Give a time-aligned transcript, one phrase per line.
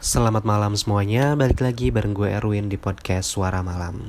[0.00, 4.08] Selamat malam semuanya, balik lagi bareng gue Erwin di podcast Suara Malam.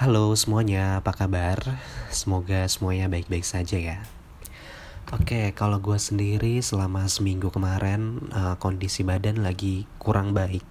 [0.00, 1.60] Halo semuanya, apa kabar?
[2.08, 4.00] Semoga semuanya baik-baik saja ya.
[5.12, 10.64] Oke, kalau gue sendiri selama seminggu kemarin uh, kondisi badan lagi kurang baik.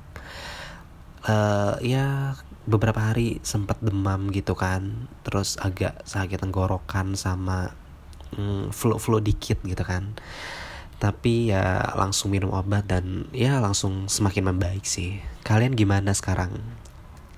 [1.29, 2.33] Uh, Ya
[2.65, 5.05] beberapa hari sempat demam gitu kan.
[5.21, 7.77] Terus agak sakit tenggorokan sama
[8.33, 10.17] mm, flu-flu dikit gitu kan
[11.01, 15.17] tapi ya langsung minum obat dan ya langsung semakin membaik sih.
[15.41, 16.61] Kalian gimana sekarang?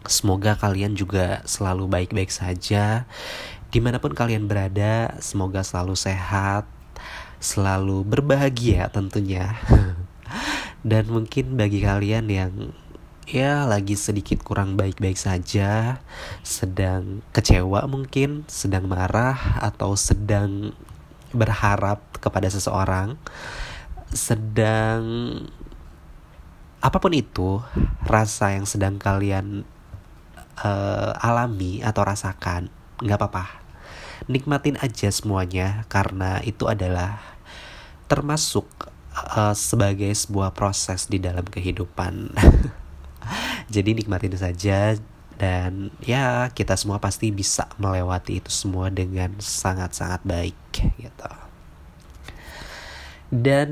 [0.03, 3.07] Semoga kalian juga selalu baik-baik saja.
[3.71, 6.67] Di mana pun kalian berada semoga selalu sehat
[7.43, 9.59] selalu berbahagia tentunya.
[10.89, 12.71] Dan mungkin bagi kalian yang
[13.27, 15.99] ya lagi sedikit kurang baik-baik saja,
[16.43, 20.71] sedang kecewa mungkin, sedang marah atau sedang
[21.33, 23.17] berharap kepada seseorang
[24.13, 25.03] sedang
[26.83, 27.63] apa pun itu
[28.05, 29.65] rasa yang sedang kalian
[30.61, 32.69] uh, alami atau rasakan
[33.01, 33.45] nggak apa-apa.
[34.29, 37.19] Nikmatin aja semuanya karena itu adalah
[38.07, 38.67] termasuk
[39.15, 42.35] uh, sebagai sebuah proses di dalam kehidupan.
[43.73, 44.99] Jadi nikmatin saja
[45.43, 50.55] dan ya kita semua pasti bisa melewati itu semua dengan sangat-sangat baik
[50.95, 51.31] gitu.
[53.27, 53.69] Dan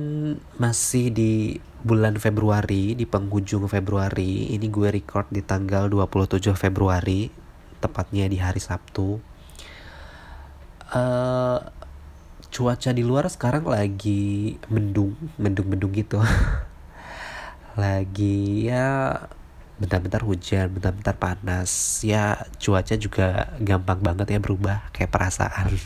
[0.60, 7.32] masih di bulan Februari, di penghujung Februari, ini gue record di tanggal 27 Februari,
[7.80, 9.22] tepatnya di hari Sabtu.
[10.92, 11.62] Uh,
[12.52, 16.20] cuaca di luar sekarang lagi mendung, mendung-mendung gitu.
[17.80, 19.16] lagi ya
[19.82, 22.02] bentar-bentar hujan, bentar-bentar panas.
[22.06, 25.74] Ya cuaca juga gampang banget ya berubah kayak perasaan.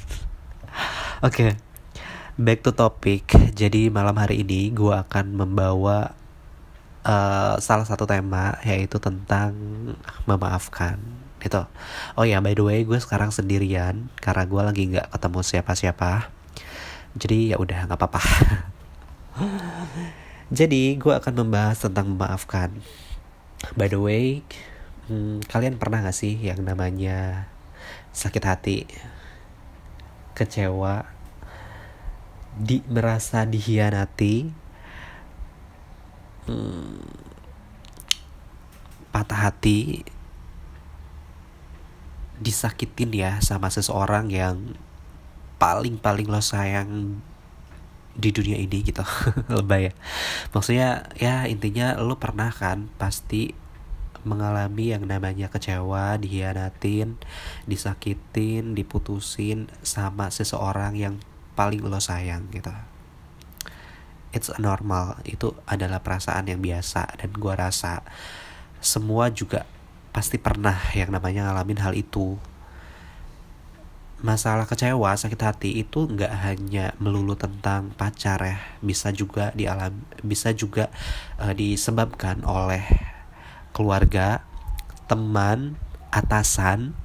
[1.24, 1.52] Oke, okay.
[2.36, 3.32] back to topic.
[3.56, 6.12] Jadi malam hari ini gue akan membawa
[7.08, 9.56] uh, salah satu tema yaitu tentang
[10.28, 11.00] memaafkan.
[11.40, 11.64] Itu.
[12.20, 16.28] Oh ya, by the way, gue sekarang sendirian karena gue lagi nggak ketemu siapa-siapa.
[17.16, 18.20] Jadi ya udah nggak apa-apa.
[20.60, 22.76] Jadi gue akan membahas tentang memaafkan
[23.74, 24.46] By the way,
[25.10, 27.50] hmm, kalian pernah gak sih yang namanya
[28.14, 28.86] sakit hati,
[30.38, 31.10] kecewa,
[32.54, 34.54] di merasa dihianati,
[36.46, 37.02] hmm,
[39.10, 40.06] patah hati,
[42.38, 44.78] disakitin ya sama seseorang yang
[45.56, 47.24] paling paling lo sayang
[48.16, 49.04] di dunia ini gitu.
[49.60, 49.94] Lebay ya.
[50.56, 50.90] Maksudnya
[51.20, 53.52] ya intinya lo pernah kan pasti
[54.26, 57.22] mengalami yang namanya kecewa dihianatin
[57.70, 61.16] disakitin diputusin sama seseorang yang
[61.54, 62.74] paling lo sayang gitu.
[64.36, 65.22] It's normal.
[65.24, 68.04] Itu adalah perasaan yang biasa dan gua rasa
[68.84, 69.64] semua juga
[70.12, 72.40] pasti pernah yang namanya ngalamin hal itu
[74.24, 79.92] masalah kecewa sakit hati itu nggak hanya melulu tentang pacar ya bisa juga dialam
[80.24, 80.88] bisa juga
[81.36, 82.84] uh, disebabkan oleh
[83.76, 84.48] keluarga
[85.12, 85.76] teman
[86.16, 86.96] atasan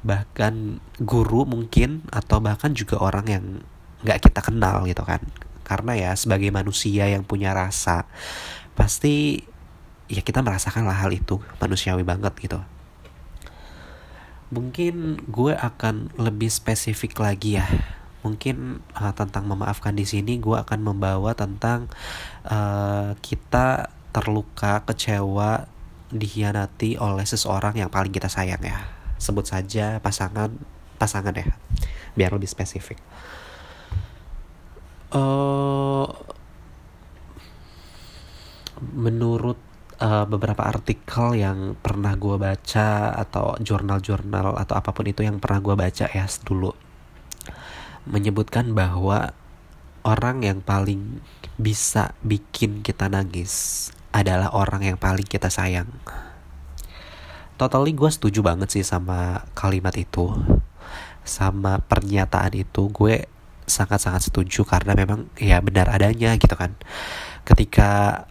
[0.00, 3.44] bahkan guru mungkin atau bahkan juga orang yang
[4.06, 5.20] nggak kita kenal gitu kan.
[5.66, 8.06] Karena ya sebagai manusia yang punya rasa
[8.78, 9.42] pasti
[10.06, 12.62] ya kita merasakan hal itu manusiawi banget gitu
[14.50, 17.66] mungkin gue akan lebih spesifik lagi ya.
[18.22, 21.86] Mungkin uh, tentang memaafkan di sini gue akan membawa tentang
[22.46, 25.66] uh, kita terluka kecewa
[26.10, 28.86] dihianati oleh seseorang yang paling kita sayang ya.
[29.18, 30.54] Sebut saja pasangan
[30.96, 31.46] pasangan ya
[32.16, 32.98] biar lebih spesifik.
[35.14, 36.10] Uh,
[38.96, 39.60] menurut
[40.00, 45.60] uh, beberapa artikel yang pernah gue baca atau jurnal-jurnal atau apa pun itu yang pernah
[45.60, 46.72] gue baca ya dulu
[48.06, 49.34] menyebutkan bahwa
[50.06, 51.18] orang yang paling
[51.58, 55.90] bisa bikin kita nangis adalah orang yang paling kita sayang.
[57.58, 60.30] Totally gue setuju banget sih sama kalimat itu,
[61.26, 63.26] sama pernyataan itu gue
[63.66, 66.78] sangat-sangat setuju karena memang ya benar adanya gitu kan.
[67.42, 68.24] Ketika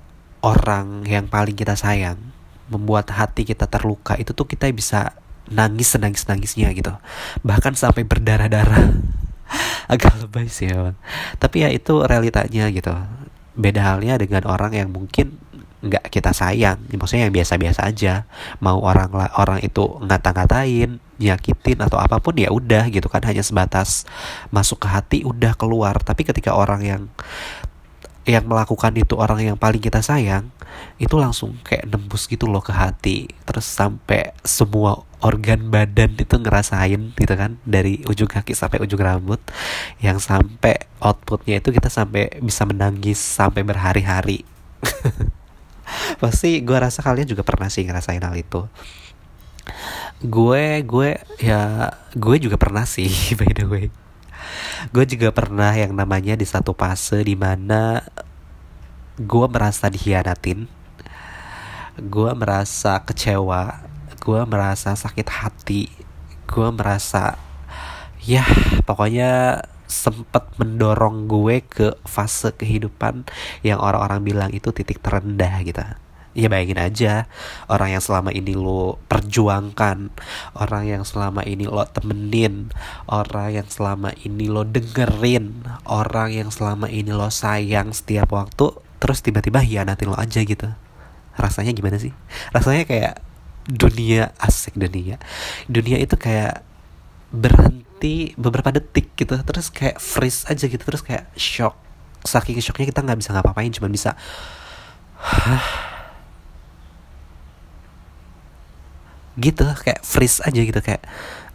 [0.45, 2.21] orang yang paling kita sayang
[2.69, 5.17] membuat hati kita terluka itu tuh kita bisa
[5.49, 6.93] nangis senangis nangisnya gitu.
[7.41, 8.93] Bahkan sampai berdarah darah
[9.93, 10.93] agak lebay sih ya
[11.37, 12.93] tapi ya itu realitanya gitu.
[13.57, 15.41] Beda halnya dengan orang yang mungkin
[15.85, 16.81] nggak kita sayang.
[16.89, 18.25] Maksudnya yang biasa-biasa aja.
[18.57, 23.21] Mau orang orang itu ngata-ngatain nyakitin atau apa pun ya udah gitu kan.
[23.21, 24.09] Hanya sebatas
[24.49, 26.01] masuk ke hati udah keluar.
[26.01, 27.01] Tapi ketika orang yang
[28.25, 30.49] yang melakukan itu orang yang paling kita sayang
[30.97, 33.29] itu langsung kayak nembus gitu loh ke hati.
[33.45, 39.39] Terus sampai semua organ badan itu ngerasain gitu kan dari ujung kaki sampai ujung rambut.
[40.01, 44.41] Yang sampai outputnya itu kita sampai bisa menangis sampai berhari-hari.
[46.21, 48.65] Pasti gue rasa kalian juga pernah sih ngerasain hal itu.
[50.25, 53.87] Gue gue ya gue juga pernah sih by the way
[54.91, 58.03] gue juga pernah yang namanya di satu fase di mana
[59.15, 60.67] gue merasa dikhianatin
[61.95, 63.79] gue merasa kecewa
[64.19, 65.87] gue merasa sakit hati
[66.49, 67.39] gue merasa
[68.25, 68.43] ya
[68.83, 73.23] pokoknya sempat mendorong gue ke fase kehidupan
[73.61, 75.85] yang orang-orang bilang itu titik terendah gitu
[76.35, 77.13] ya bayangin aja.
[77.71, 80.11] Orang yang selama ini lo perjuangkan
[80.59, 82.69] orang yang selama ini lo temenin
[83.07, 89.23] orang yang selama ini lo dengerin orang yang selama ini lo sayang setiap waktu terus
[89.23, 90.67] tiba-tiba hianatin lo aja gitu.
[91.39, 92.11] Rasanya gimana sih?
[92.51, 93.23] Rasanya kayak
[93.65, 95.17] dunia asik dunia.
[95.71, 96.61] Dunia itu kayak
[97.33, 101.79] berhenti beberapa detik gitu terus kayak freeze aja gitu terus kayak shock.
[102.25, 104.17] Saking shocknya kita nggak bisa ngapa-ngapain cuma bisa
[109.35, 111.03] gitu kayak freeze aja gitu kayak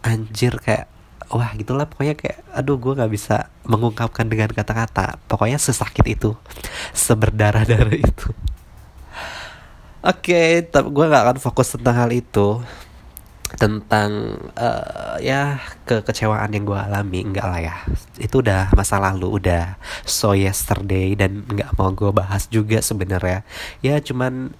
[0.05, 0.85] anjir kayak
[1.31, 6.35] wah gitulah pokoknya kayak aduh gue nggak bisa mengungkapkan dengan kata-kata pokoknya sesakit itu
[6.91, 8.29] seberdarah-darah itu.
[10.01, 12.59] Oke okay, tapi gue nggak akan fokus tentang hal itu
[13.59, 17.75] tentang uh, ya kekecewaan yang gue alami enggak lah ya.
[18.17, 19.75] Itu udah masa lalu udah
[20.07, 23.43] so yesterday dan nggak mau gue bahas juga sebenarnya.
[23.83, 24.55] Ya cuman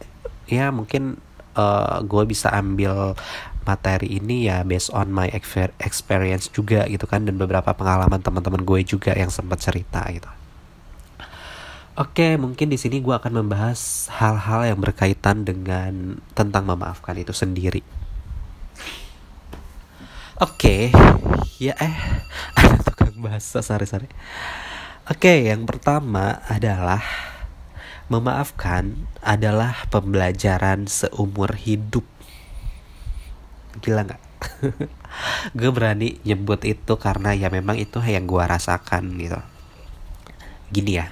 [0.52, 1.24] ya mungkin
[1.56, 3.16] uh, eh, gue bisa ambil
[3.62, 5.30] materi ini ya based on my
[5.82, 10.30] experience juga gitu kan dan beberapa pengalaman teman-teman gue juga yang sempat cerita gitu.
[12.00, 17.84] Oke, mungkin di sini gue akan membahas hal-hal yang berkaitan dengan tentang memaafkan itu sendiri.
[20.42, 20.90] Oke,
[21.62, 21.98] ya eh
[22.58, 24.10] ada tukang bahasa sari-sari.
[25.06, 27.04] Oke, yang pertama adalah
[28.12, 32.04] Memaafkan adalah pembelajaran seumur hidup.
[33.80, 34.22] Gila nggak?
[35.58, 39.40] gue berani nyebut itu karena ya memang itu yang gue rasakan gitu.
[40.76, 41.08] Gini ya.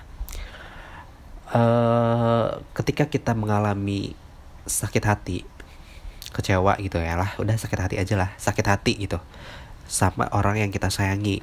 [1.55, 4.11] Uh, ketika kita mengalami
[4.67, 5.47] sakit hati,
[6.35, 9.23] kecewa gitu ya lah, udah sakit hati aja lah, sakit hati gitu
[9.87, 11.41] sama orang yang kita sayangi.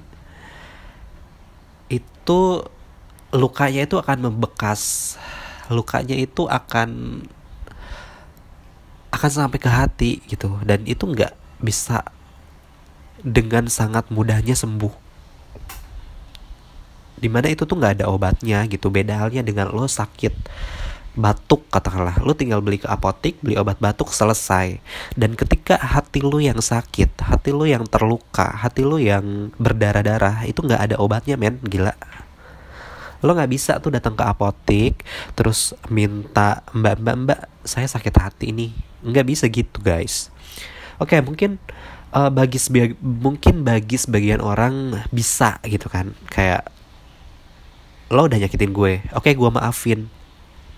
[1.88, 2.69] Itu
[3.35, 5.17] lukanya itu akan membekas
[5.70, 7.22] lukanya itu akan
[9.16, 10.60] akan sampai ke hati gitu.
[10.62, 11.32] Dan itu nggak
[11.62, 12.04] bisa
[13.24, 14.92] dengan sangat mudahnya sembuh.
[17.16, 18.92] Di mana itu tuh nggak ada obatnya gitu.
[18.92, 20.34] Beda halnya dengan lo sakit
[21.16, 22.20] batuk katakanlah.
[22.20, 24.76] Lo tinggal beli ke apotik beli obat batuk selesai.
[25.16, 30.60] Dan ketika hati lo yang sakit hati lo yang terluka hati lo yang berdarah-darah itu
[30.60, 31.56] nggak ada obatnya men.
[31.64, 31.96] Gila
[33.24, 38.52] lo nggak bisa tuh datang ke apotik terus minta mbak mbak mbak saya sakit hati
[38.52, 38.72] ini
[39.06, 40.32] nggak bisa gitu guys.
[40.96, 41.60] Oke okay, mungkin
[42.16, 42.58] uh, bagi
[43.00, 46.16] mungkin bagi sebagian orang bisa gitu kan.
[46.32, 46.68] Kayak
[48.08, 49.04] lo udah nyakitin gue.
[49.12, 50.08] Oke okay, gue maafin.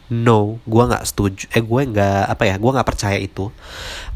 [0.09, 3.53] No gue nggak setuju eh gue nggak apa ya gue nggak percaya itu.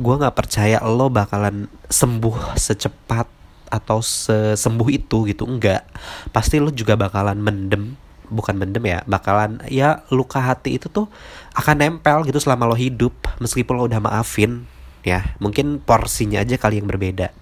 [0.00, 3.42] Gue nggak percaya lo bakalan sembuh secepat
[3.73, 5.88] atau sesembuh itu gitu enggak
[6.28, 7.97] pasti lo juga bakalan mendem
[8.32, 11.12] bukan mendem ya bakalan ya luka hati itu tuh
[11.52, 14.64] akan nempel gitu selama lo hidup meskipun lo udah maafin
[15.04, 15.36] ya.
[15.42, 17.34] Mungkin porsinya aja kali yang berbeda.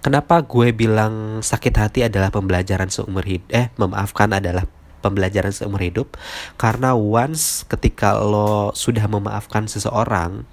[0.00, 4.64] Kenapa gue bilang sakit hati adalah pembelajaran seumur hidup eh memaafkan adalah
[5.00, 6.16] pembelajaran seumur hidup?
[6.60, 10.44] Karena once ketika lo sudah memaafkan seseorang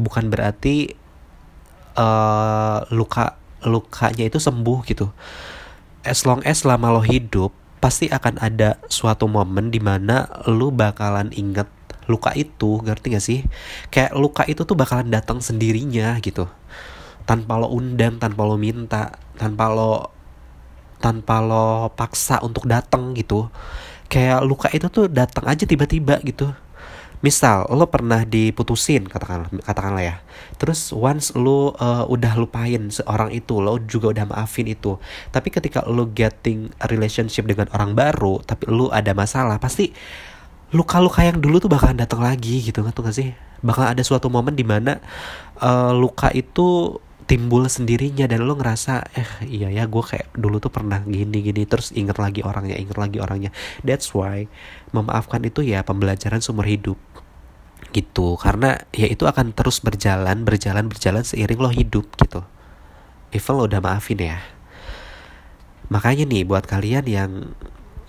[0.00, 0.96] bukan berarti
[1.96, 5.12] uh, luka lukanya itu sembuh gitu.
[6.06, 11.30] As long as selama lo hidup pasti akan ada suatu momen di mana lu bakalan
[11.34, 11.66] inget
[12.08, 13.40] luka itu ngerti gak sih?
[13.92, 16.48] Kayak luka itu tuh bakalan datang sendirinya gitu.
[17.28, 20.10] Tanpa lo undang tanpa lo minta tanpa lo
[20.98, 23.52] tanpa lo paksa untuk datang gitu.
[24.08, 26.48] Kayak luka itu tuh datang aja tiba-tiba gitu
[27.18, 30.16] misal lo pernah diputusin katakanlah katakanlah ya.
[30.58, 34.98] Terus once lo uh, udah lupain seorang itu lo juga udah maafin itu.
[35.34, 39.90] Tapi ketika lo getting a relationship dengan orang baru tapi lo ada masalah pasti
[40.68, 43.30] luka-luka yang dulu tuh bakalan datang lagi gitu nggak tuh gak sih?
[43.64, 45.02] Bakal ada suatu momen di mana
[45.58, 50.72] uh, luka itu timbul sendirinya dan lo ngerasa eh iya ya gue kayak dulu tuh
[50.72, 53.52] pernah gini gini terus inget lagi orangnya inget lagi orangnya.
[53.84, 54.48] That's why
[54.96, 56.96] memaafkan itu ya pembelajaran seumur hidup.
[57.92, 62.40] Gitu karena ya itu akan terus berjalan berjalan berjalan seiring lo hidup gitu.
[63.36, 64.40] Even lo udah maafin ya.
[65.92, 67.52] Makanya nih buat kalian yang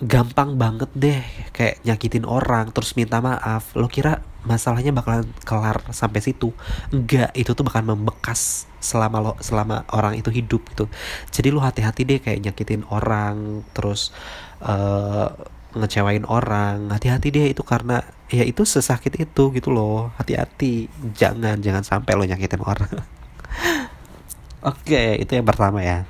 [0.00, 1.20] gampang banget deh
[1.52, 3.76] kayak nyakitin orang terus minta maaf.
[3.76, 6.56] Lo kira masalahnya bakalan kelar sampai situ?
[6.88, 10.88] Enggak itu tuh bakal membekas selama lo selama orang itu hidup gitu.
[11.28, 14.16] Jadi lo hati-hati deh kayak nyakitin orang terus
[14.64, 15.36] uh,
[15.76, 16.88] ngecewain orang.
[16.88, 18.00] Hati-hati deh itu karena
[18.32, 20.16] ya itu sesakit itu gitu loh.
[20.16, 22.88] Hati-hati jangan jangan sampai lo nyakitin orang.
[24.72, 26.08] Oke itu yang pertama ya.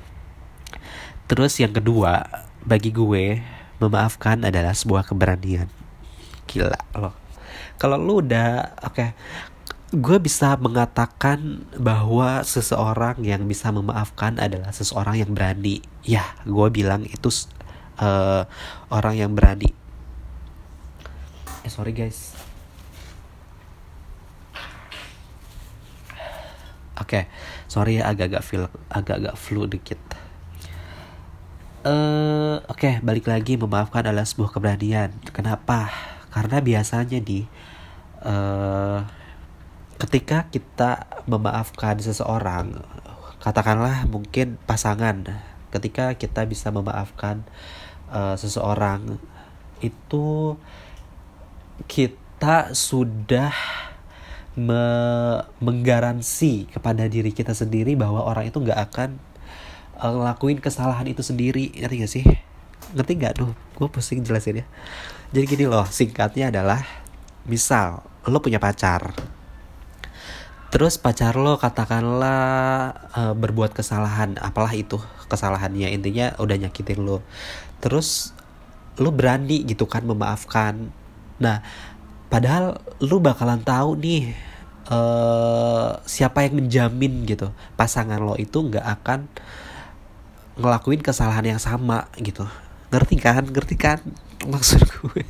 [1.27, 2.23] Terus yang kedua
[2.63, 3.43] bagi gue
[3.81, 5.65] memaafkan adalah sebuah keberanian.
[6.45, 7.15] Gila loh.
[7.81, 9.09] Kalau lu udah oke okay,
[9.91, 15.81] gue bisa mengatakan bahwa seseorang yang bisa memaafkan adalah seseorang yang berani.
[16.05, 17.33] Ya gue bilang itu
[17.97, 18.45] uh,
[18.93, 19.73] orang yang berani.
[21.65, 22.37] Eh sorry guys.
[27.01, 27.23] Oke okay.
[27.65, 29.97] sorry ya agak-agak feel agak-agak flu dikit
[31.85, 35.13] uh, oke okay, balik lagi memaafkan adalah sebuah keberanian.
[35.33, 35.89] Kenapa?
[36.29, 37.45] Karena biasanya di
[38.23, 39.01] uh,
[40.01, 42.81] ketika kita memaafkan seseorang
[43.41, 45.25] katakanlah mungkin pasangan
[45.73, 47.41] ketika kita bisa memaafkan
[48.09, 49.17] uh, seseorang
[49.81, 50.57] itu
[51.89, 53.53] kita sudah
[54.53, 54.83] me
[55.63, 59.09] menggaransi kepada diri kita sendiri bahwa orang itu nggak akan
[60.01, 62.25] uh, ngelakuin kesalahan itu sendiri ngerti gak sih?
[62.97, 64.65] Ngerti nggak tuh gue pusing jelasin ya.
[65.31, 66.83] Jadi gini loh singkatnya adalah
[67.47, 69.13] misal lo punya pacar.
[70.71, 72.41] Terus pacar lo katakanlah
[73.15, 74.99] uh, berbuat kesalahan apalah itu
[75.31, 77.23] kesalahannya intinya udah nyakitin lo.
[77.79, 78.35] Terus
[78.99, 80.91] lo berani gitu kan memaafkan.
[81.39, 81.63] Nah
[82.27, 84.35] padahal lo bakalan tahu nih
[84.91, 87.55] uh, siapa yang menjamin gitu.
[87.79, 89.19] Pasangan lo itu nggak akan
[90.61, 92.45] ngelakuin kesalahan yang sama gitu.
[92.93, 93.43] Ngerti kan?
[93.49, 93.99] Ngerti kan
[94.45, 95.25] maksud gue?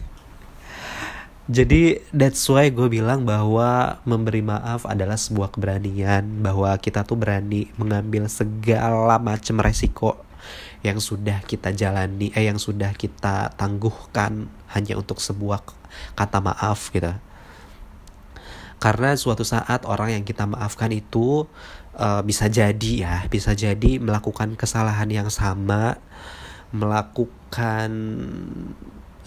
[1.52, 7.68] Jadi that's why gue bilang bahwa memberi maaf adalah sebuah keberanian bahwa kita tuh berani
[7.76, 10.22] mengambil segala macam resiko
[10.80, 15.66] yang sudah kita jalani eh yang sudah kita tangguhkan hanya untuk sebuah
[16.16, 17.12] kata maaf gitu.
[18.82, 21.46] Karena suatu saat orang yang kita maafkan itu
[21.98, 25.98] uh, bisa jadi ya bisa jadi melakukan kesalahan yang sama
[26.72, 27.92] melakukan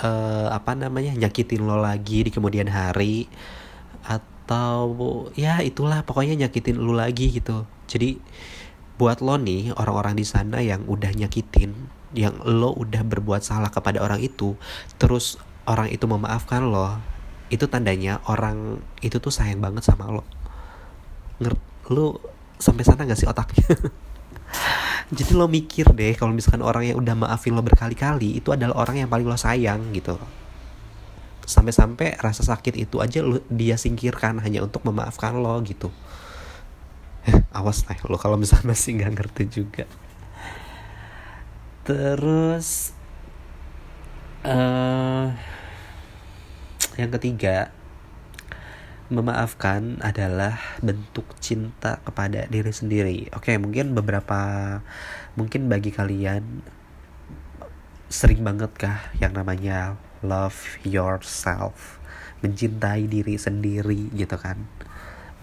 [0.00, 3.28] uh, apa namanya nyakitin lo lagi di kemudian hari
[4.04, 4.92] atau
[5.36, 7.68] ya itulah pokoknya nyakitin lo lagi gitu.
[7.88, 8.16] Jadi
[8.96, 11.72] buat lo nih orang-orang di sana yang udah nyakitin
[12.14, 14.54] yang lo udah berbuat salah kepada orang itu
[15.02, 16.96] terus orang itu memaafkan lo
[17.52, 20.24] itu tandanya orang itu tuh sayang banget sama lo.
[21.42, 21.54] Nger
[21.92, 23.66] lo sampai sana gak sih otaknya
[25.14, 29.04] jadi lo mikir deh kalau misalkan orang yang udah maafin lo berkali-kali itu adalah orang
[29.04, 30.16] yang paling lo sayang gitu.
[31.44, 35.92] Sampai-sampai rasa sakit itu aja lo, dia singkirkan hanya untuk memaafkan lo gitu.
[37.56, 39.84] Awas nih lo kalau misalnya masih nggak ngerti juga.
[41.84, 42.96] Terus
[44.48, 45.28] uh,
[46.96, 47.68] yang ketiga
[49.12, 53.18] memaafkan adalah bentuk cinta kepada diri sendiri.
[53.36, 54.40] Oke, mungkin beberapa
[55.36, 56.64] mungkin bagi kalian
[58.08, 62.00] sering banget kah yang namanya love yourself,
[62.40, 64.64] mencintai diri sendiri gitu kan.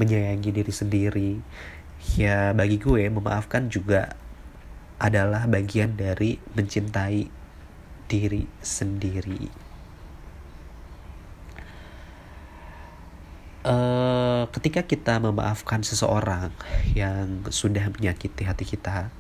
[0.01, 1.31] Menyayangi diri sendiri.
[2.17, 4.17] Ya bagi gue memaafkan juga
[4.97, 7.29] adalah bagian dari mencintai
[8.09, 9.70] diri sendiri.
[13.65, 16.53] Uh, ketika kita memaafkan seseorang
[16.97, 19.13] yang sudah menyakiti hati kita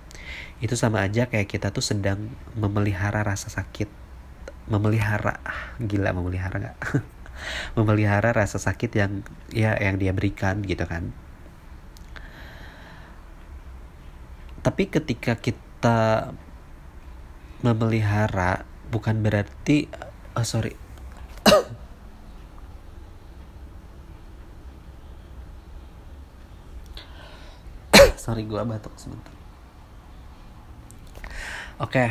[0.61, 3.89] itu sama aja kayak kita tuh sedang memelihara rasa sakit.
[4.69, 5.41] Memelihara
[5.81, 6.77] gila memelihara nggak?
[7.77, 11.09] Memelihara rasa sakit yang ya yang dia berikan gitu kan.
[14.61, 16.29] Tapi ketika kita
[17.65, 19.89] memelihara bukan berarti
[20.37, 20.77] oh sorry
[28.31, 29.35] sorry gue batuk sebentar.
[31.83, 32.09] Oke okay,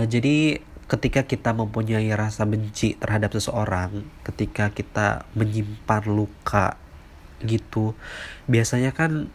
[0.00, 0.36] eh, jadi
[0.88, 6.80] ketika kita mempunyai rasa benci terhadap seseorang ketika kita menyimpan luka
[7.44, 7.92] gitu
[8.48, 9.28] biasanya kan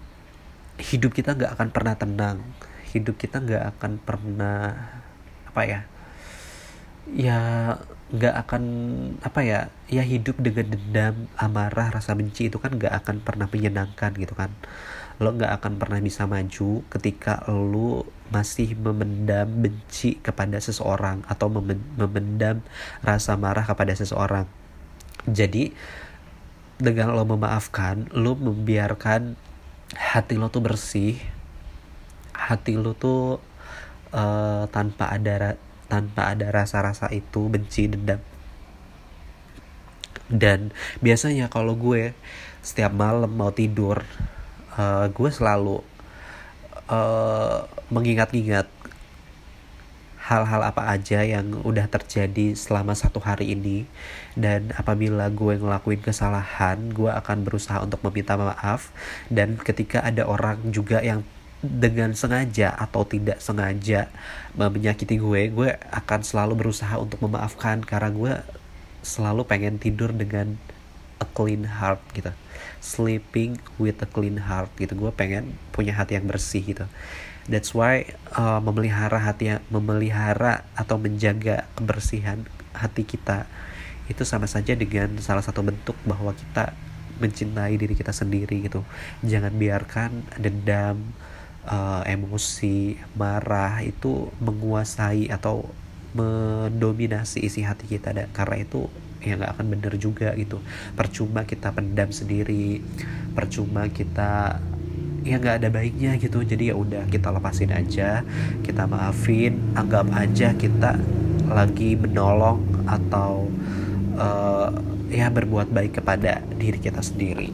[0.82, 2.42] hidup kita nggak akan pernah tenang.
[2.98, 4.74] Hidup kita nggak akan pernah
[5.46, 5.80] apa ya
[7.14, 7.40] ya
[8.10, 8.64] nggak akan
[9.22, 14.18] apa ya ya hidup dengan dendam amarah rasa benci itu kan nggak akan pernah menyenangkan
[14.18, 14.50] gitu kan
[15.18, 21.50] lo nggak akan pernah bisa maju ketika lo masih memendam benci kepada seseorang atau
[21.98, 22.62] memendam
[23.02, 24.46] rasa marah kepada seseorang.
[25.26, 25.74] Jadi
[26.78, 29.34] dengan lo memaafkan lo membiarkan
[29.98, 31.18] hati lo tuh bersih
[32.38, 33.42] hati lo tuh
[34.14, 35.58] uh, tanpa ada
[35.90, 38.22] tanpa ada rasa-rasa itu benci dendam.
[40.28, 42.12] Dan biasanya kalau gue
[42.60, 44.04] setiap malam mau tidur
[44.78, 45.82] uh, gue selalu
[46.88, 48.70] uh, mengingat-ingat
[50.28, 53.88] hal-hal apa aja yang udah terjadi selama satu hari ini.
[54.36, 58.92] Dan apabila gue ngelakuin kesalahan gue akan berusaha untuk meminta maaf.
[59.32, 61.24] Dan ketika ada orang juga yang
[61.58, 64.14] dengan sengaja atau tidak sengaja
[64.54, 67.82] menyakiti gue gue akan selalu berusaha untuk memaafkan.
[67.88, 68.34] Karena gue
[69.00, 70.60] selalu pengen tidur dengan
[71.24, 72.30] a clean heart gitu
[72.84, 74.94] sleeping with a clean heart gitu.
[74.98, 76.86] Gue pengen punya hati yang bersih gitu.
[77.48, 82.44] That's why uh, memelihara hati memelihara atau menjaga kebersihan
[82.76, 83.48] hati kita
[84.12, 86.76] itu sama saja dengan salah satu bentuk bahwa kita
[87.24, 88.84] mencintai diri kita sendiri gitu.
[89.24, 91.16] Jangan biarkan dendam
[91.68, 95.68] uh, emosi marah itu menguasai atau
[96.16, 98.88] mendominasi isi hati kita dan karena itu
[99.28, 100.64] ya nggak akan bener juga gitu.
[100.96, 102.80] Percuma kita pendam sendiri
[103.36, 104.58] percuma kita
[105.28, 106.42] ya nggak ada baiknya gitu.
[106.42, 108.24] Jadi ya udah kita lepasin aja
[108.64, 110.96] kita maafin anggap aja kita
[111.48, 113.48] lagi menolong atau
[114.20, 114.72] uh,
[115.08, 117.52] ya berbuat baik kepada diri kita sendiri.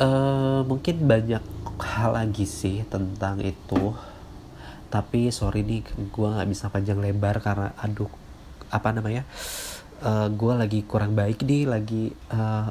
[0.00, 1.44] Uh, mungkin banyak
[1.80, 3.92] hal lagi sih tentang itu
[4.90, 8.10] tapi sorry nih gue nggak bisa panjang lebar karena aduh
[8.70, 9.22] apa namanya
[10.02, 12.68] uh, eh, gue lagi kurang baik nih lagi uh,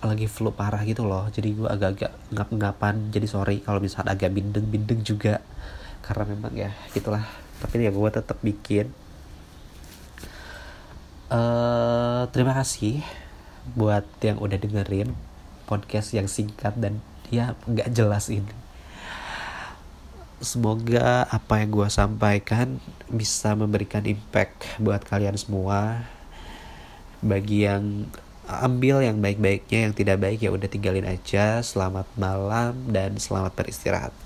[0.00, 1.28] lagi flu parah gitu loh.
[1.28, 3.12] Jadi gue agak-agak ngap-ngapan.
[3.12, 5.44] Jadi sorry kalau misalnya agak bindeng-bindeng juga.
[6.00, 7.20] Karena memang ya gitulah.
[7.60, 8.88] Tapi ya gue tetap bikin.
[11.30, 13.04] Uh, terima kasih
[13.76, 15.12] buat yang udah dengerin
[15.68, 16.98] podcast yang singkat dan
[17.30, 18.50] ya nggak jelas ini
[20.40, 22.80] semoga apa yang gue sampaikan
[23.12, 26.08] bisa memberikan impact buat kalian semua.
[27.20, 28.08] Bagi yang
[28.48, 31.60] ambil yang baik-baiknya yang tidak baik ya udah tinggalin aja.
[31.60, 34.16] Selamat malam dan selamat beristirahat